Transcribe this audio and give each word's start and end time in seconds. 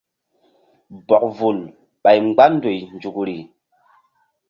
Bɔk 1.07 1.23
vul 1.37 1.59
ɓay 2.03 2.17
mgba 2.27 2.45
ndoy 2.53 2.79
nzukri. 2.95 3.37